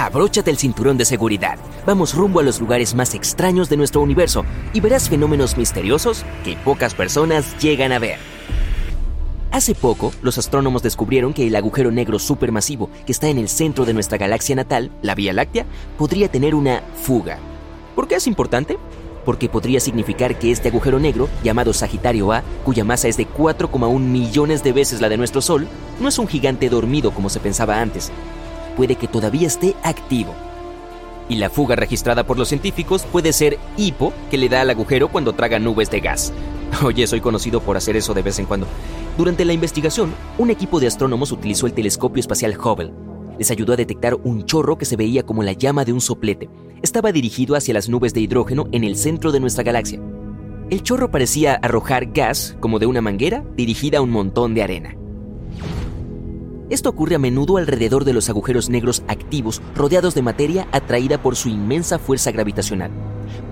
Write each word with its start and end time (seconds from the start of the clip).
Abróchate 0.00 0.50
el 0.50 0.56
cinturón 0.56 0.96
de 0.96 1.04
seguridad. 1.04 1.58
Vamos 1.84 2.14
rumbo 2.14 2.40
a 2.40 2.42
los 2.42 2.58
lugares 2.58 2.94
más 2.94 3.14
extraños 3.14 3.68
de 3.68 3.76
nuestro 3.76 4.00
universo 4.00 4.46
y 4.72 4.80
verás 4.80 5.10
fenómenos 5.10 5.58
misteriosos 5.58 6.24
que 6.42 6.56
pocas 6.56 6.94
personas 6.94 7.58
llegan 7.58 7.92
a 7.92 7.98
ver. 7.98 8.16
Hace 9.50 9.74
poco, 9.74 10.14
los 10.22 10.38
astrónomos 10.38 10.82
descubrieron 10.82 11.34
que 11.34 11.46
el 11.46 11.54
agujero 11.54 11.90
negro 11.90 12.18
supermasivo 12.18 12.88
que 13.04 13.12
está 13.12 13.28
en 13.28 13.36
el 13.36 13.50
centro 13.50 13.84
de 13.84 13.92
nuestra 13.92 14.16
galaxia 14.16 14.56
natal, 14.56 14.90
la 15.02 15.14
Vía 15.14 15.34
Láctea, 15.34 15.66
podría 15.98 16.30
tener 16.30 16.54
una 16.54 16.82
fuga. 17.02 17.36
¿Por 17.94 18.08
qué 18.08 18.14
es 18.14 18.26
importante? 18.26 18.78
Porque 19.26 19.50
podría 19.50 19.80
significar 19.80 20.38
que 20.38 20.50
este 20.50 20.70
agujero 20.70 20.98
negro, 20.98 21.28
llamado 21.44 21.74
Sagitario 21.74 22.32
A, 22.32 22.42
cuya 22.64 22.84
masa 22.84 23.08
es 23.08 23.18
de 23.18 23.28
4,1 23.28 23.98
millones 23.98 24.64
de 24.64 24.72
veces 24.72 25.02
la 25.02 25.10
de 25.10 25.18
nuestro 25.18 25.42
Sol, 25.42 25.68
no 26.00 26.08
es 26.08 26.18
un 26.18 26.26
gigante 26.26 26.70
dormido 26.70 27.10
como 27.10 27.28
se 27.28 27.38
pensaba 27.38 27.82
antes, 27.82 28.10
puede 28.80 28.96
que 28.96 29.08
todavía 29.08 29.46
esté 29.46 29.76
activo. 29.82 30.34
Y 31.28 31.34
la 31.34 31.50
fuga 31.50 31.76
registrada 31.76 32.24
por 32.24 32.38
los 32.38 32.48
científicos 32.48 33.02
puede 33.02 33.34
ser 33.34 33.58
hipo, 33.76 34.10
que 34.30 34.38
le 34.38 34.48
da 34.48 34.62
al 34.62 34.70
agujero 34.70 35.08
cuando 35.08 35.34
traga 35.34 35.58
nubes 35.58 35.90
de 35.90 36.00
gas. 36.00 36.32
Oye, 36.82 37.06
soy 37.06 37.20
conocido 37.20 37.60
por 37.60 37.76
hacer 37.76 37.94
eso 37.96 38.14
de 38.14 38.22
vez 38.22 38.38
en 38.38 38.46
cuando. 38.46 38.66
Durante 39.18 39.44
la 39.44 39.52
investigación, 39.52 40.14
un 40.38 40.48
equipo 40.48 40.80
de 40.80 40.86
astrónomos 40.86 41.30
utilizó 41.30 41.66
el 41.66 41.74
telescopio 41.74 42.20
espacial 42.22 42.56
Hubble. 42.58 42.90
Les 43.38 43.50
ayudó 43.50 43.74
a 43.74 43.76
detectar 43.76 44.14
un 44.14 44.46
chorro 44.46 44.78
que 44.78 44.86
se 44.86 44.96
veía 44.96 45.24
como 45.24 45.42
la 45.42 45.52
llama 45.52 45.84
de 45.84 45.92
un 45.92 46.00
soplete. 46.00 46.48
Estaba 46.80 47.12
dirigido 47.12 47.56
hacia 47.56 47.74
las 47.74 47.90
nubes 47.90 48.14
de 48.14 48.22
hidrógeno 48.22 48.64
en 48.72 48.84
el 48.84 48.96
centro 48.96 49.30
de 49.30 49.40
nuestra 49.40 49.62
galaxia. 49.62 50.00
El 50.70 50.82
chorro 50.82 51.10
parecía 51.10 51.56
arrojar 51.56 52.12
gas, 52.14 52.56
como 52.60 52.78
de 52.78 52.86
una 52.86 53.02
manguera, 53.02 53.44
dirigida 53.58 53.98
a 53.98 54.00
un 54.00 54.10
montón 54.10 54.54
de 54.54 54.62
arena. 54.62 54.96
Esto 56.70 56.88
ocurre 56.88 57.16
a 57.16 57.18
menudo 57.18 57.56
alrededor 57.56 58.04
de 58.04 58.12
los 58.12 58.28
agujeros 58.28 58.70
negros 58.70 59.02
activos 59.08 59.60
rodeados 59.74 60.14
de 60.14 60.22
materia 60.22 60.68
atraída 60.70 61.20
por 61.20 61.34
su 61.34 61.48
inmensa 61.48 61.98
fuerza 61.98 62.30
gravitacional. 62.30 62.92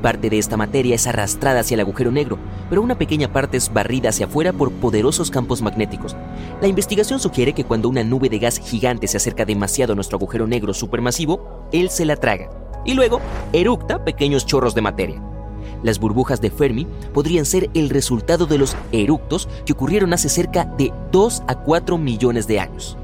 Parte 0.01 0.31
de 0.31 0.39
esta 0.39 0.57
materia 0.57 0.95
es 0.95 1.09
arrastrada 1.09 1.61
hacia 1.61 1.75
el 1.75 1.81
agujero 1.81 2.13
negro, 2.13 2.39
pero 2.71 2.81
una 2.81 2.97
pequeña 2.97 3.33
parte 3.33 3.57
es 3.57 3.73
barrida 3.73 4.11
hacia 4.11 4.27
afuera 4.27 4.53
por 4.53 4.71
poderosos 4.71 5.33
campos 5.33 5.63
magnéticos. 5.63 6.15
La 6.61 6.69
investigación 6.69 7.19
sugiere 7.19 7.55
que 7.55 7.65
cuando 7.65 7.89
una 7.89 8.05
nube 8.05 8.29
de 8.29 8.39
gas 8.39 8.61
gigante 8.61 9.09
se 9.09 9.17
acerca 9.17 9.45
demasiado 9.45 9.95
a 9.95 9.97
nuestro 9.97 10.17
agujero 10.17 10.47
negro 10.47 10.73
supermasivo, 10.73 11.67
él 11.73 11.91
se 11.91 12.05
la 12.05 12.15
traga 12.15 12.49
y 12.85 12.95
luego 12.95 13.21
eructa 13.53 14.05
pequeños 14.05 14.47
chorros 14.47 14.77
de 14.77 14.83
materia. 14.83 15.21
Las 15.83 15.99
burbujas 15.99 16.41
de 16.41 16.53
Fermi 16.53 16.87
podrían 17.13 17.47
ser 17.47 17.69
el 17.75 17.91
resultado 17.91 18.47
de 18.47 18.59
los 18.59 18.77
eructos 18.93 19.49
que 19.67 19.73
ocurrieron 19.73 20.13
hace 20.13 20.29
cerca 20.29 20.67
de 20.79 20.93
2 21.11 21.43
a 21.49 21.57
4 21.57 21.99
millones 21.99 22.47
de 22.47 22.61
años. 22.61 22.97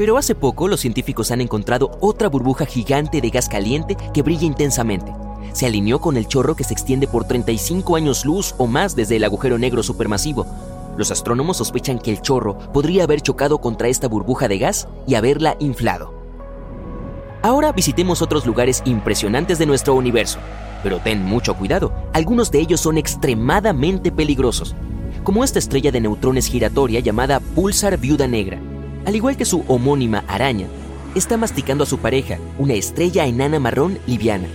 Pero 0.00 0.16
hace 0.16 0.34
poco 0.34 0.66
los 0.66 0.80
científicos 0.80 1.30
han 1.30 1.42
encontrado 1.42 1.90
otra 2.00 2.30
burbuja 2.30 2.64
gigante 2.64 3.20
de 3.20 3.28
gas 3.28 3.50
caliente 3.50 3.98
que 4.14 4.22
brilla 4.22 4.46
intensamente. 4.46 5.12
Se 5.52 5.66
alineó 5.66 6.00
con 6.00 6.16
el 6.16 6.26
chorro 6.26 6.56
que 6.56 6.64
se 6.64 6.72
extiende 6.72 7.06
por 7.06 7.26
35 7.26 7.96
años 7.96 8.24
luz 8.24 8.54
o 8.56 8.66
más 8.66 8.96
desde 8.96 9.16
el 9.16 9.24
agujero 9.24 9.58
negro 9.58 9.82
supermasivo. 9.82 10.46
Los 10.96 11.10
astrónomos 11.10 11.58
sospechan 11.58 11.98
que 11.98 12.10
el 12.10 12.22
chorro 12.22 12.56
podría 12.72 13.04
haber 13.04 13.20
chocado 13.20 13.58
contra 13.58 13.88
esta 13.88 14.08
burbuja 14.08 14.48
de 14.48 14.56
gas 14.56 14.88
y 15.06 15.16
haberla 15.16 15.58
inflado. 15.60 16.14
Ahora 17.42 17.70
visitemos 17.72 18.22
otros 18.22 18.46
lugares 18.46 18.80
impresionantes 18.86 19.58
de 19.58 19.66
nuestro 19.66 19.92
universo. 19.92 20.38
Pero 20.82 21.00
ten 21.00 21.22
mucho 21.22 21.54
cuidado, 21.58 21.92
algunos 22.14 22.50
de 22.50 22.60
ellos 22.60 22.80
son 22.80 22.96
extremadamente 22.96 24.10
peligrosos, 24.10 24.74
como 25.24 25.44
esta 25.44 25.58
estrella 25.58 25.92
de 25.92 26.00
neutrones 26.00 26.46
giratoria 26.46 27.00
llamada 27.00 27.38
Pulsar 27.38 27.98
Viuda 27.98 28.26
Negra. 28.26 28.69
Al 29.06 29.16
igual 29.16 29.36
que 29.36 29.44
su 29.44 29.64
homónima 29.66 30.24
araña, 30.28 30.66
está 31.14 31.36
masticando 31.36 31.84
a 31.84 31.86
su 31.86 31.98
pareja, 31.98 32.38
una 32.58 32.74
estrella 32.74 33.26
enana 33.26 33.58
marrón 33.58 33.98
liviana. 34.06 34.46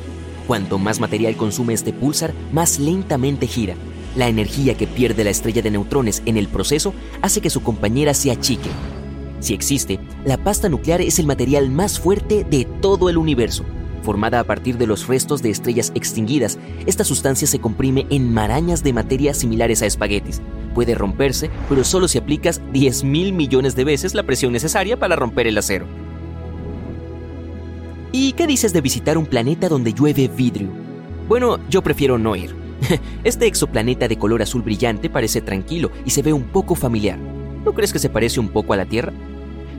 Cuanto 0.47 0.77
más 0.77 0.99
material 0.99 1.35
consume 1.35 1.73
este 1.73 1.91
pulsar, 1.91 2.33
más 2.51 2.79
lentamente 2.79 3.47
gira. 3.47 3.75
La 4.15 4.27
energía 4.27 4.77
que 4.77 4.87
pierde 4.87 5.23
la 5.23 5.31
estrella 5.31 5.61
de 5.61 5.71
neutrones 5.71 6.21
en 6.25 6.37
el 6.37 6.47
proceso 6.47 6.93
hace 7.21 7.41
que 7.41 7.49
su 7.49 7.63
compañera 7.63 8.13
se 8.13 8.31
achique. 8.31 8.69
Si 9.39 9.53
existe, 9.53 9.99
la 10.23 10.37
pasta 10.37 10.69
nuclear 10.69 11.01
es 11.01 11.19
el 11.19 11.25
material 11.25 11.69
más 11.69 11.99
fuerte 11.99 12.45
de 12.49 12.65
todo 12.65 13.09
el 13.09 13.17
universo. 13.17 13.65
Formada 14.03 14.39
a 14.39 14.43
partir 14.43 14.77
de 14.77 14.87
los 14.87 15.07
restos 15.07 15.41
de 15.41 15.49
estrellas 15.49 15.91
extinguidas, 15.95 16.59
esta 16.85 17.03
sustancia 17.03 17.47
se 17.47 17.59
comprime 17.59 18.05
en 18.11 18.33
marañas 18.33 18.83
de 18.83 18.93
materia 18.93 19.33
similares 19.33 19.81
a 19.81 19.87
espaguetis, 19.87 20.41
puede 20.75 20.93
romperse, 20.93 21.49
pero 21.67 21.83
solo 21.83 22.07
si 22.07 22.19
aplicas 22.19 22.61
10 22.71 23.03
mil 23.05 23.33
millones 23.33 23.75
de 23.75 23.85
veces 23.85 24.13
la 24.13 24.21
presión 24.21 24.51
necesaria 24.51 24.99
para 24.99 25.15
romper 25.15 25.47
el 25.47 25.57
acero. 25.57 25.87
¿Y 28.11 28.33
qué 28.33 28.45
dices 28.45 28.71
de 28.73 28.81
visitar 28.81 29.17
un 29.17 29.25
planeta 29.25 29.67
donde 29.67 29.93
llueve 29.93 30.27
vidrio? 30.27 30.69
Bueno, 31.27 31.57
yo 31.69 31.81
prefiero 31.81 32.19
no 32.19 32.35
ir. 32.35 32.55
Este 33.23 33.47
exoplaneta 33.47 34.07
de 34.07 34.17
color 34.17 34.41
azul 34.41 34.61
brillante 34.61 35.09
parece 35.09 35.41
tranquilo 35.41 35.89
y 36.05 36.11
se 36.11 36.21
ve 36.21 36.31
un 36.31 36.43
poco 36.43 36.75
familiar. 36.75 37.17
¿No 37.17 37.73
crees 37.73 37.91
que 37.91 37.99
se 37.99 38.09
parece 38.09 38.39
un 38.39 38.49
poco 38.49 38.73
a 38.73 38.77
la 38.77 38.85
Tierra? 38.85 39.11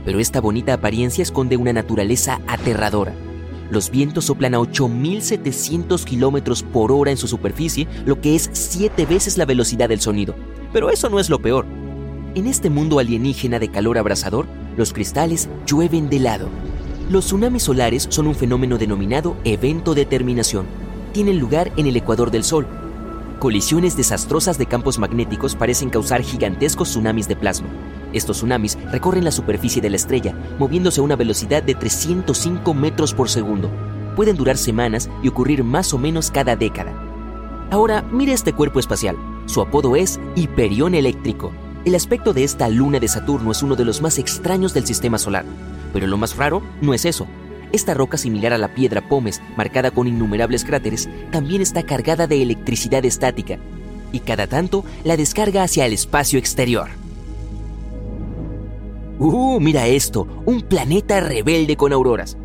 Pero 0.05 0.19
esta 0.19 0.41
bonita 0.41 0.75
apariencia 0.75 1.23
esconde 1.23 1.57
una 1.57 1.73
naturaleza 1.73 2.41
aterradora. 2.47 3.15
Los 3.71 3.91
vientos 3.91 4.27
soplan 4.27 4.55
a 4.55 4.59
8.700 4.59 6.05
kilómetros 6.05 6.63
por 6.63 6.93
hora 6.93 7.11
en 7.11 7.17
su 7.17 7.27
superficie, 7.27 7.89
lo 8.05 8.21
que 8.21 8.37
es 8.37 8.49
siete 8.53 9.07
veces 9.07 9.39
la 9.39 9.45
velocidad 9.45 9.89
del 9.89 10.01
sonido. 10.01 10.35
Pero 10.73 10.91
eso 10.91 11.09
no 11.09 11.19
es 11.19 11.31
lo 11.31 11.41
peor. 11.41 11.67
En 12.35 12.47
este 12.47 12.69
mundo 12.69 12.99
alienígena 12.99 13.59
de 13.59 13.71
calor 13.71 13.99
abrasador, 13.99 14.47
los 14.77 14.93
cristales 14.93 15.49
llueven 15.67 16.11
de 16.11 16.21
lado. 16.21 16.49
Los 17.09 17.27
tsunamis 17.27 17.63
solares 17.63 18.07
son 18.11 18.27
un 18.27 18.35
fenómeno 18.35 18.79
denominado 18.79 19.37
evento 19.45 19.95
de 19.95 20.05
terminación. 20.05 20.67
Tienen 21.13 21.39
lugar 21.39 21.73
en 21.77 21.87
el 21.87 21.97
ecuador 21.97 22.31
del 22.31 22.45
Sol. 22.45 22.67
Colisiones 23.39 23.97
desastrosas 23.97 24.59
de 24.59 24.67
campos 24.67 24.99
magnéticos 24.99 25.55
parecen 25.55 25.89
causar 25.89 26.23
gigantescos 26.23 26.91
tsunamis 26.91 27.29
de 27.29 27.37
plasma. 27.37 27.69
Estos 28.13 28.39
tsunamis 28.39 28.77
recorren 28.91 29.25
la 29.25 29.31
superficie 29.31 29.81
de 29.81 29.91
la 29.91 29.97
estrella, 29.97 30.35
moviéndose 30.59 31.01
a 31.01 31.05
una 31.05 31.17
velocidad 31.17 31.63
de 31.63 31.75
305 31.75 32.75
metros 32.75 33.15
por 33.15 33.29
segundo. 33.29 33.71
Pueden 34.17 34.37
durar 34.37 34.57
semanas 34.57 35.09
y 35.23 35.29
ocurrir 35.29 35.63
más 35.65 35.95
o 35.95 35.99
menos 35.99 36.31
cada 36.31 36.57
década. 36.57 36.93
Ahora, 37.71 38.03
mire 38.11 38.33
este 38.33 38.53
cuerpo 38.53 38.81
espacial. 38.81 39.17
Su 39.47 39.61
apodo 39.61 39.97
es 39.97 40.19
Hiperión 40.35 40.95
Eléctrico. 40.95 41.53
El 41.85 41.95
aspecto 41.95 42.33
de 42.33 42.43
esta 42.43 42.69
luna 42.69 42.99
de 42.99 43.07
Saturno 43.07 43.53
es 43.53 43.63
uno 43.63 43.77
de 43.77 43.85
los 43.85 44.03
más 44.03 44.19
extraños 44.19 44.75
del 44.75 44.87
sistema 44.87 45.19
solar. 45.19 45.45
Pero 45.93 46.09
lo 46.09 46.17
más 46.17 46.37
raro 46.37 46.63
no 46.81 46.95
es 46.95 47.05
eso. 47.05 47.27
Esta 47.73 47.95
roca 47.95 48.19
similar 48.19 48.53
a 48.53 48.59
la 48.59 48.75
piedra 48.75 49.09
Pómez, 49.09 49.41
marcada 49.57 49.93
con 49.93 50.09
innumerables 50.09 50.65
cráteres, 50.65 51.09
también 51.31 51.63
está 51.63 51.85
cargada 51.85 52.27
de 52.27 52.43
electricidad 52.43 53.05
estática 53.05 53.59
y 54.13 54.21
cada 54.21 54.47
tanto 54.47 54.85
la 55.05 55.17
descarga 55.17 55.63
hacia 55.63 55.87
el 55.87 55.93
espacio 55.93 56.39
exterior. 56.39 56.89
¡Uh! 59.19 59.61
Mira 59.61 59.87
esto, 59.87 60.27
un 60.45 60.63
planeta 60.63 61.21
rebelde 61.21 61.77
con 61.77 61.93
auroras. 61.93 62.37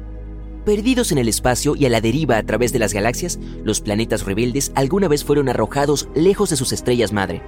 Perdidos 0.65 1.11
en 1.11 1.17
el 1.17 1.27
espacio 1.27 1.75
y 1.75 1.87
a 1.87 1.89
la 1.89 2.01
deriva 2.01 2.37
a 2.37 2.43
través 2.43 2.71
de 2.71 2.77
las 2.77 2.93
galaxias, 2.93 3.39
los 3.63 3.81
planetas 3.81 4.25
rebeldes 4.25 4.71
alguna 4.75 5.07
vez 5.07 5.23
fueron 5.23 5.49
arrojados 5.49 6.07
lejos 6.13 6.51
de 6.51 6.55
sus 6.55 6.71
estrellas 6.71 7.11
madre. 7.11 7.41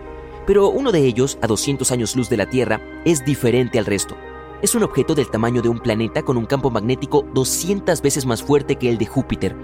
Pero 0.47 0.69
uno 0.69 0.91
de 0.91 1.05
ellos, 1.05 1.37
a 1.43 1.47
200 1.47 1.91
años 1.91 2.15
luz 2.15 2.27
de 2.29 2.37
la 2.37 2.49
Tierra, 2.49 2.81
es 3.05 3.23
diferente 3.23 3.77
al 3.77 3.85
resto. 3.85 4.17
Es 4.63 4.73
un 4.73 4.81
objeto 4.81 5.13
del 5.13 5.29
tamaño 5.29 5.61
de 5.61 5.69
un 5.69 5.77
planeta 5.77 6.23
con 6.23 6.37
un 6.37 6.47
campo 6.47 6.71
magnético 6.71 7.23
200 7.35 8.01
veces 8.01 8.25
más 8.25 8.41
fuerte 8.41 8.77
que 8.77 8.89
el 8.89 8.97
de 8.97 9.05
Júpiter. 9.05 9.55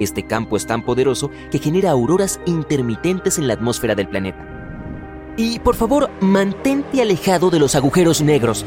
Este 0.00 0.26
campo 0.26 0.56
es 0.56 0.66
tan 0.66 0.82
poderoso 0.82 1.30
que 1.50 1.58
genera 1.58 1.90
auroras 1.90 2.40
intermitentes 2.46 3.36
en 3.36 3.46
la 3.46 3.54
atmósfera 3.54 3.94
del 3.94 4.08
planeta. 4.08 5.34
Y 5.36 5.58
por 5.58 5.74
favor, 5.74 6.08
mantente 6.22 7.02
alejado 7.02 7.50
de 7.50 7.58
los 7.58 7.74
agujeros 7.74 8.22
negros. 8.22 8.64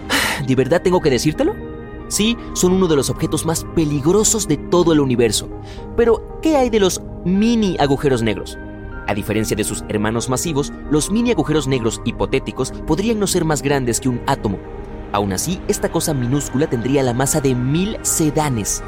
¿De 0.46 0.54
verdad 0.54 0.82
tengo 0.82 1.00
que 1.00 1.08
decírtelo? 1.08 1.69
Sí, 2.10 2.36
son 2.54 2.72
uno 2.72 2.88
de 2.88 2.96
los 2.96 3.08
objetos 3.08 3.46
más 3.46 3.64
peligrosos 3.76 4.48
de 4.48 4.56
todo 4.56 4.92
el 4.92 4.98
universo. 4.98 5.48
Pero, 5.96 6.40
¿qué 6.42 6.56
hay 6.56 6.68
de 6.68 6.80
los 6.80 7.00
mini 7.24 7.76
agujeros 7.78 8.20
negros? 8.20 8.58
A 9.06 9.14
diferencia 9.14 9.56
de 9.56 9.62
sus 9.62 9.84
hermanos 9.88 10.28
masivos, 10.28 10.72
los 10.90 11.10
mini 11.12 11.30
agujeros 11.30 11.68
negros 11.68 12.02
hipotéticos 12.04 12.72
podrían 12.86 13.20
no 13.20 13.28
ser 13.28 13.44
más 13.44 13.62
grandes 13.62 14.00
que 14.00 14.08
un 14.08 14.20
átomo. 14.26 14.58
Aún 15.12 15.32
así, 15.32 15.60
esta 15.68 15.90
cosa 15.92 16.12
minúscula 16.12 16.68
tendría 16.68 17.04
la 17.04 17.14
masa 17.14 17.40
de 17.40 17.54
mil 17.54 17.96
sedanes. 18.02 18.82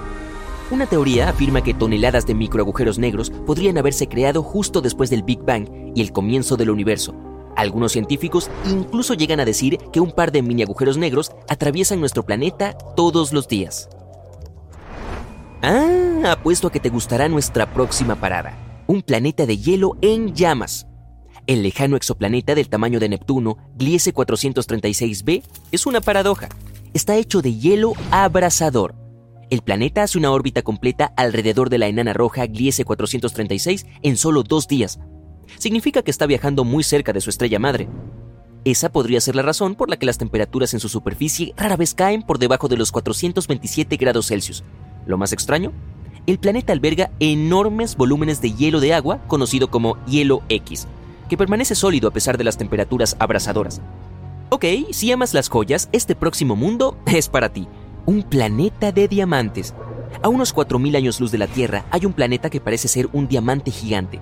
Una 0.73 0.87
teoría 0.87 1.29
afirma 1.29 1.63
que 1.63 1.75
toneladas 1.75 2.27
de 2.27 2.35
microagujeros 2.35 2.99
negros 2.99 3.31
podrían 3.47 3.79
haberse 3.79 4.09
creado 4.09 4.43
justo 4.43 4.81
después 4.81 5.11
del 5.11 5.23
Big 5.23 5.43
Bang 5.45 5.69
y 5.95 6.01
el 6.01 6.13
comienzo 6.13 6.57
del 6.57 6.71
universo. 6.71 7.15
Algunos 7.57 7.93
científicos 7.93 8.51
incluso 8.67 9.15
llegan 9.15 9.41
a 9.41 9.45
decir 9.45 9.79
que 9.93 10.01
un 10.01 10.13
par 10.13 10.33
de 10.33 10.43
mini 10.43 10.63
agujeros 10.63 10.97
negros 10.97 11.33
atraviesan 11.49 12.01
nuestro 12.01 12.25
planeta 12.25 12.77
todos 12.97 13.33
los 13.33 13.49
días. 13.49 13.89
Ah, 15.63 16.33
apuesto 16.33 16.69
a 16.69 16.73
que 16.73 16.81
te 16.81 16.89
gustará 16.89 17.29
nuestra 17.29 17.73
próxima 17.73 18.17
parada. 18.17 18.57
Un 18.87 19.03
planeta 19.03 19.47
de 19.47 19.59
hielo 19.59 19.97
en 20.01 20.35
llamas. 20.35 20.87
El 21.47 21.63
lejano 21.63 21.97
exoplaneta 21.97 22.55
del 22.55 22.69
tamaño 22.69 23.01
de 23.01 23.09
Neptuno, 23.09 23.59
Gliese 23.77 24.15
436b, 24.15 25.43
es 25.73 25.87
una 25.87 26.01
paradoja. 26.01 26.49
Está 26.95 27.17
hecho 27.17 27.43
de 27.43 27.55
hielo 27.55 27.95
abrasador. 28.11 28.95
El 29.51 29.61
planeta 29.61 30.03
hace 30.03 30.19
una 30.19 30.31
órbita 30.31 30.63
completa 30.63 31.13
alrededor 31.17 31.69
de 31.69 31.79
la 31.79 31.87
enana 31.87 32.13
roja 32.13 32.47
Gliese 32.47 32.85
436 32.85 33.87
en 34.03 34.17
solo 34.17 34.43
dos 34.43 34.67
días. 34.67 34.99
Significa 35.59 36.03
que 36.03 36.11
está 36.11 36.27
viajando 36.27 36.65
muy 36.65 36.83
cerca 36.85 37.13
de 37.13 37.21
su 37.21 37.31
estrella 37.31 37.59
madre. 37.59 37.89
Esa 38.65 38.93
podría 38.93 39.21
ser 39.21 39.35
la 39.35 39.43
razón 39.43 39.75
por 39.75 39.91
la 39.91 39.97
que 39.97 40.07
las 40.07 40.19
temperaturas 40.19 40.73
en 40.73 40.81
su 40.81 40.89
superficie 40.89 41.53
rara 41.57 41.77
vez 41.77 41.95
caen 41.95 42.23
por 42.23 42.39
debajo 42.39 42.69
de 42.69 42.77
los 42.77 42.93
427 42.93 43.97
grados 43.97 44.29
Celsius. 44.29 44.63
Lo 45.05 45.19
más 45.19 45.33
extraño, 45.33 45.73
el 46.27 46.39
planeta 46.39 46.73
alberga 46.73 47.11
enormes 47.19 47.97
volúmenes 47.97 48.41
de 48.41 48.53
hielo 48.53 48.79
de 48.79 48.95
agua 48.95 49.21
conocido 49.27 49.71
como 49.71 49.97
hielo 50.07 50.43
X, 50.49 50.87
que 51.29 51.37
permanece 51.37 51.75
sólido 51.75 52.09
a 52.09 52.13
pesar 52.13 52.39
de 52.39 52.45
las 52.45 52.57
temperaturas 52.57 53.17
abrasadoras. 53.19 53.81
Ok, 54.51 54.65
si 54.93 55.11
amas 55.11 55.35
las 55.35 55.49
joyas, 55.49 55.89
este 55.93 56.15
próximo 56.15 56.55
mundo 56.55 56.97
es 57.07 57.29
para 57.29 57.53
ti. 57.53 57.67
Un 58.07 58.23
planeta 58.23 58.93
de 58.93 59.09
diamantes. 59.09 59.75
A 60.23 60.29
unos 60.29 60.55
4.000 60.55 60.97
años 60.97 61.21
luz 61.21 61.33
de 61.33 61.39
la 61.39 61.47
Tierra 61.49 61.85
hay 61.91 62.07
un 62.07 62.13
planeta 62.13 62.51
que 62.51 62.61
parece 62.61 62.87
ser 62.87 63.09
un 63.13 63.27
diamante 63.27 63.71
gigante. 63.71 64.21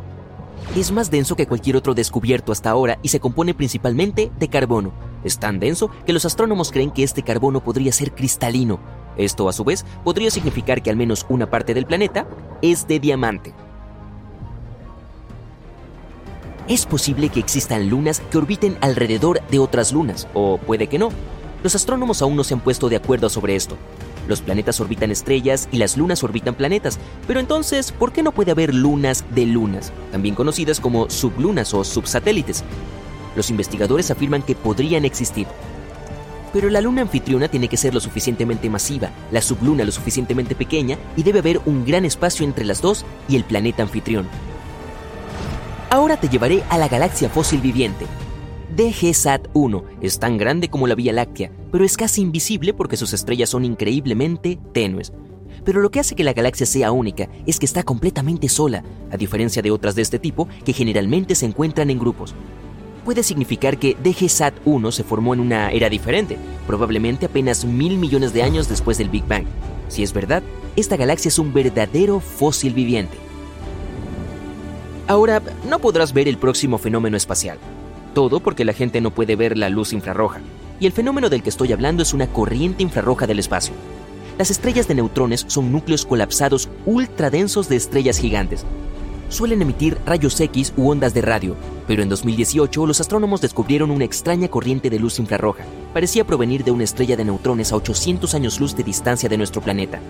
Es 0.77 0.93
más 0.93 1.11
denso 1.11 1.35
que 1.35 1.47
cualquier 1.47 1.77
otro 1.77 1.95
descubierto 1.95 2.53
hasta 2.53 2.71
ahora 2.71 2.99
y 3.03 3.09
se 3.09 3.19
compone 3.19 3.55
principalmente 3.55 4.31
de 4.39 4.49
carbono. 4.49 4.93
Es 5.25 5.39
tan 5.39 5.59
denso 5.59 5.91
que 6.07 6.12
los 6.12 6.25
astrónomos 6.25 6.71
creen 6.71 6.93
que 6.93 7.03
este 7.03 7.23
carbono 7.23 7.62
podría 7.62 7.93
ser 7.93 8.12
cristalino. 8.15 8.79
Esto, 9.17 9.49
a 9.49 9.53
su 9.53 9.65
vez, 9.65 9.85
podría 10.05 10.31
significar 10.31 10.83
que 10.83 10.91
al 10.91 10.97
menos 10.97 11.27
una 11.29 11.51
parte 11.51 11.75
del 11.75 11.87
planeta 11.87 12.27
es 12.62 12.87
de 12.87 13.01
diamante. 13.01 13.53
Es 16.69 16.87
posible 16.87 17.31
que 17.31 17.41
existan 17.41 17.91
lunas 17.91 18.21
que 18.31 18.39
orbiten 18.39 18.79
alrededor 18.81 19.43
de 19.49 19.59
otras 19.59 19.93
lunas, 19.93 20.29
o 20.35 20.59
puede 20.59 20.87
que 20.87 21.01
no. 21.01 21.09
Los 21.65 21.75
astrónomos 21.75 22.23
aún 22.23 22.37
no 22.37 22.45
se 22.45 22.55
han 22.55 22.61
puesto 22.61 22.89
de 22.89 22.95
acuerdo 22.95 23.29
sobre 23.29 23.57
esto. 23.57 23.77
Los 24.31 24.43
planetas 24.43 24.81
orbitan 24.81 25.11
estrellas 25.11 25.69
y 25.73 25.79
las 25.79 25.97
lunas 25.97 26.23
orbitan 26.23 26.55
planetas, 26.55 27.00
pero 27.27 27.41
entonces, 27.41 27.91
¿por 27.91 28.12
qué 28.12 28.23
no 28.23 28.31
puede 28.31 28.53
haber 28.53 28.73
lunas 28.73 29.25
de 29.35 29.44
lunas, 29.44 29.93
también 30.12 30.37
conocidas 30.37 30.79
como 30.79 31.11
sublunas 31.11 31.75
o 31.75 31.82
subsatélites? 31.82 32.62
Los 33.35 33.50
investigadores 33.50 34.09
afirman 34.12 34.43
que 34.43 34.55
podrían 34.55 35.05
existir. 35.05 35.49
Pero 36.53 36.71
la 36.71 36.81
luna 36.81 37.03
anfitriona 37.03 37.49
tiene 37.49 37.67
que 37.67 37.77
ser 37.77 37.93
lo 37.93 37.99
suficientemente 37.99 38.71
masiva, 38.71 39.11
la 39.32 39.43
subluna 39.43 39.82
lo 39.82 39.91
suficientemente 39.91 40.55
pequeña 40.55 40.97
y 41.17 41.25
debe 41.25 41.41
haber 41.41 41.61
un 41.67 41.85
gran 41.85 42.05
espacio 42.05 42.47
entre 42.47 42.65
las 42.65 42.81
dos 42.81 43.05
y 43.29 43.35
el 43.35 43.43
planeta 43.43 43.83
anfitrión. 43.83 44.29
Ahora 45.91 46.21
te 46.21 46.29
llevaré 46.29 46.62
a 46.69 46.79
la 46.79 46.87
galaxia 46.87 47.29
fósil 47.29 47.61
viviente. 47.61 48.06
DGSAT-1 48.76 49.84
es 50.00 50.19
tan 50.19 50.38
grande 50.38 50.69
como 50.69 50.87
la 50.87 50.94
Vía 50.94 51.12
Láctea, 51.12 51.50
pero 51.72 51.84
es 51.84 51.96
casi 51.96 52.22
invisible 52.22 52.72
porque 52.72 52.96
sus 52.96 53.12
estrellas 53.12 53.50
son 53.50 53.64
increíblemente 53.64 54.58
tenues. 54.72 55.12
Pero 55.64 55.81
lo 55.81 55.90
que 55.90 56.00
hace 56.00 56.14
que 56.14 56.25
la 56.25 56.32
galaxia 56.32 56.67
sea 56.67 56.93
única 56.93 57.28
es 57.46 57.58
que 57.58 57.67
está 57.67 57.82
completamente 57.82 58.49
sola, 58.49 58.84
a 59.11 59.17
diferencia 59.17 59.61
de 59.61 59.70
otras 59.70 59.94
de 59.94 60.02
este 60.02 60.19
tipo 60.19 60.49
que 60.64 60.72
generalmente 60.72 61.34
se 61.34 61.46
encuentran 61.46 61.90
en 61.90 61.99
grupos. 61.99 62.34
Puede 63.05 63.22
significar 63.22 63.78
que 63.78 63.96
DGSAT-1 63.96 64.93
se 64.93 65.05
formó 65.05 65.34
en 65.34 65.40
una 65.40 65.70
era 65.73 65.88
diferente, 65.88 66.38
probablemente 66.66 67.26
apenas 67.26 67.64
mil 67.64 67.99
millones 67.99 68.32
de 68.32 68.43
años 68.43 68.69
después 68.69 68.99
del 68.99 69.08
Big 69.08 69.26
Bang. 69.26 69.46
Si 69.88 70.02
es 70.02 70.12
verdad, 70.12 70.43
esta 70.76 70.96
galaxia 70.96 71.28
es 71.28 71.38
un 71.38 71.52
verdadero 71.52 72.20
fósil 72.20 72.73
viviente. 72.73 73.16
Ahora, 75.08 75.43
no 75.69 75.81
podrás 75.81 76.12
ver 76.12 76.28
el 76.28 76.38
próximo 76.38 76.78
fenómeno 76.78 77.16
espacial. 77.16 77.58
Todo 78.15 78.41
porque 78.41 78.65
la 78.65 78.73
gente 78.73 79.01
no 79.01 79.12
puede 79.12 79.37
ver 79.37 79.57
la 79.57 79.69
luz 79.69 79.93
infrarroja. 79.93 80.41
Y 80.81 80.87
el 80.87 80.93
fenómeno 80.93 81.29
del 81.29 81.43
que 81.43 81.51
estoy 81.51 81.73
hablando 81.73 82.03
es 82.03 82.12
una 82.12 82.27
corriente 82.27 82.83
infrarroja 82.83 83.27
del 83.27 83.39
espacio. 83.39 83.75
Las 84.39 84.51
estrellas 84.51 84.89
de 84.89 84.95
neutrones 84.95 85.45
son 85.49 85.71
núcleos 85.71 86.07
colapsados 86.07 86.69
ultradensos 86.87 87.69
de 87.69 87.77
estrellas 87.77 88.19
gigantes. 88.19 88.65
Suelen 89.29 89.62
emitir 89.62 89.97
rayos 90.05 90.41
X 90.41 90.73
u 90.77 90.91
ondas 90.91 91.15
de 91.15 91.21
radio, 91.21 91.55
pero 91.87 92.03
en 92.03 92.09
2018 92.09 92.85
los 92.85 93.01
astrónomos 93.01 93.41
descubrieron 93.41 93.93
una 93.93 94.05
extraña 94.05 94.49
corriente 94.49 94.91
de 94.91 94.99
luz 94.99 95.21
infrarroja. 95.21 95.65
Parecía 95.93 96.27
provenir 96.27 96.65
de 96.65 96.73
una 96.73 96.85
estrella 96.85 97.17
de 97.17 97.25
neutrones 97.25 97.71
a 97.71 97.77
800 97.77 98.35
años 98.35 98.59
luz 98.59 98.75
de 98.75 98.83
distancia 98.83 99.29
de 99.29 99.37
nuestro 99.37 99.61
planeta. 99.61 100.01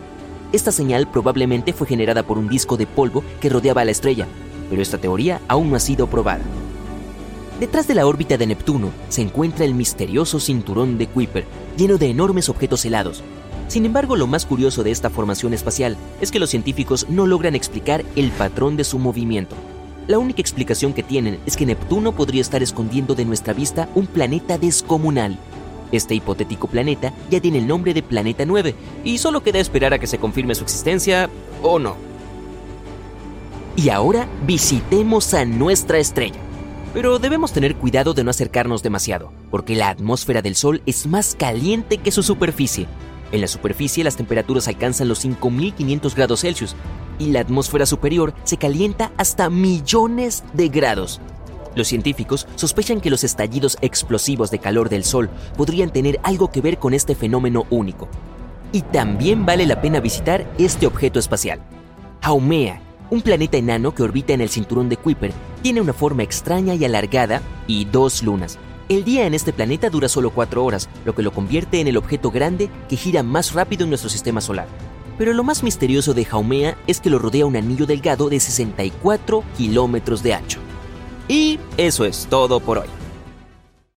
Esta 0.52 0.73
señal 0.73 1.06
probablemente 1.06 1.75
fue 1.75 1.87
generada 1.87 2.23
por 2.23 2.38
un 2.38 2.49
disco 2.49 2.76
de 2.79 2.87
polvo 2.87 3.23
que 3.41 3.50
rodeaba 3.50 3.82
a 3.82 3.85
la 3.85 3.91
estrella, 3.91 4.26
pero 4.70 4.81
esta 4.81 4.97
teoría 4.97 5.41
aún 5.49 5.69
no 5.69 5.76
ha 5.76 5.81
sido 5.81 6.06
probada. 6.06 6.43
Detrás 7.60 7.86
de 7.86 7.94
la 7.94 8.06
órbita 8.06 8.38
de 8.38 8.46
Neptuno 8.46 8.90
se 9.10 9.20
encuentra 9.20 9.66
el 9.66 9.74
misterioso 9.74 10.40
cinturón 10.40 10.96
de 10.96 11.06
Kuiper, 11.08 11.44
lleno 11.76 11.98
de 11.98 12.08
enormes 12.08 12.48
objetos 12.48 12.86
helados. 12.86 13.22
Sin 13.68 13.84
embargo, 13.84 14.16
lo 14.16 14.26
más 14.26 14.46
curioso 14.46 14.82
de 14.82 14.90
esta 14.90 15.10
formación 15.10 15.52
espacial 15.52 15.98
es 16.22 16.30
que 16.30 16.38
los 16.38 16.48
científicos 16.48 17.04
no 17.10 17.26
logran 17.26 17.54
explicar 17.54 18.02
el 18.16 18.30
patrón 18.30 18.78
de 18.78 18.84
su 18.84 18.98
movimiento. 18.98 19.56
La 20.06 20.18
única 20.18 20.40
explicación 20.40 20.94
que 20.94 21.02
tienen 21.02 21.38
es 21.44 21.58
que 21.58 21.66
Neptuno 21.66 22.12
podría 22.12 22.40
estar 22.40 22.62
escondiendo 22.62 23.14
de 23.14 23.26
nuestra 23.26 23.52
vista 23.52 23.90
un 23.94 24.06
planeta 24.06 24.56
descomunal. 24.56 25.36
Este 25.92 26.14
hipotético 26.14 26.66
planeta 26.66 27.12
ya 27.30 27.42
tiene 27.42 27.58
el 27.58 27.66
nombre 27.66 27.92
de 27.92 28.02
Planeta 28.02 28.46
9 28.46 28.74
y 29.04 29.18
solo 29.18 29.42
queda 29.42 29.58
esperar 29.58 29.92
a 29.92 29.98
que 29.98 30.06
se 30.06 30.16
confirme 30.16 30.54
su 30.54 30.64
existencia 30.64 31.28
o 31.62 31.78
no. 31.78 31.96
Y 33.76 33.90
ahora 33.90 34.26
visitemos 34.46 35.34
a 35.34 35.44
nuestra 35.44 35.98
estrella. 35.98 36.40
Pero 36.92 37.20
debemos 37.20 37.52
tener 37.52 37.76
cuidado 37.76 38.14
de 38.14 38.25
no 38.25 38.31
acercarnos 38.31 38.82
demasiado, 38.82 39.32
porque 39.50 39.76
la 39.76 39.90
atmósfera 39.90 40.42
del 40.42 40.56
Sol 40.56 40.82
es 40.87 41.06
más 41.06 41.37
caliente 41.37 41.98
que 41.98 42.10
su 42.10 42.25
superficie. 42.25 42.88
En 43.31 43.40
la 43.40 43.46
superficie 43.46 44.02
las 44.02 44.16
temperaturas 44.16 44.66
alcanzan 44.66 45.08
los 45.08 45.20
5500 45.20 46.14
grados 46.16 46.40
Celsius 46.40 46.75
y 47.20 47.26
la 47.26 47.40
atmósfera 47.40 47.87
superior 47.87 48.35
se 48.42 48.56
calienta 48.56 49.12
hasta 49.18 49.50
millones 49.50 50.42
de 50.52 50.68
grados. 50.68 51.20
Los 51.76 51.87
científicos 51.87 52.49
sospechan 52.56 53.00
que 53.00 53.11
los 53.11 53.23
estallidos 53.23 53.78
explosivos 53.82 54.50
de 54.50 54.59
calor 54.59 54.88
del 54.88 55.04
Sol 55.04 55.30
podrían 55.56 55.92
tener 55.92 56.18
algo 56.25 56.50
que 56.50 56.61
ver 56.61 56.78
con 56.78 56.92
este 56.92 57.14
fenómeno 57.14 57.66
único. 57.70 58.09
Y 58.73 58.82
también 58.82 59.47
vale 59.47 59.64
la 59.64 59.80
pena 59.80 60.00
visitar 60.00 60.52
este 60.59 60.88
objeto 60.88 61.20
espacial. 61.20 61.61
Haumea 62.23 62.82
un 63.11 63.23
planeta 63.23 63.57
enano 63.57 63.95
que 63.95 64.02
orbita 64.02 64.33
en 64.33 64.40
el 64.40 64.49
cinturón 64.49 64.88
de 64.88 64.97
Kuiper 64.97 65.33
tiene 65.62 65.81
una 65.81 65.93
forma 65.93 66.23
extraña 66.23 66.75
y 66.75 66.85
alargada 66.85 67.43
y 67.67 67.85
dos 67.85 68.23
lunas. 68.23 68.59
El 68.88 69.05
día 69.05 69.26
en 69.26 69.35
este 69.35 69.52
planeta 69.52 69.90
dura 69.90 70.09
solo 70.09 70.31
cuatro 70.31 70.64
horas, 70.64 70.88
lo 71.05 71.14
que 71.14 71.23
lo 71.23 71.33
convierte 71.33 71.81
en 71.81 71.88
el 71.88 71.97
objeto 71.97 72.31
grande 72.31 72.71
que 72.88 72.97
gira 72.97 73.23
más 73.23 73.52
rápido 73.52 73.85
en 73.85 73.90
nuestro 73.90 74.11
sistema 74.11 74.40
solar. 74.40 74.67
Pero 75.19 75.33
lo 75.33 75.45
más 75.45 75.62
misterioso 75.62 76.14
de 76.14 76.26
Haumea 76.31 76.76
es 76.87 77.00
que 77.00 77.11
lo 77.11 77.19
rodea 77.19 77.47
un 77.47 77.57
anillo 77.57 77.87
delgado 77.87 78.31
de 78.31 78.40
64 78.40 79.45
kilómetros 79.57 80.23
de 80.23 80.35
ancho. 80.35 80.61
Y 81.29 81.61
eso 81.76 82.05
es 82.05 82.26
todo 82.31 82.59
por 82.59 82.79
hoy. 82.79 83.00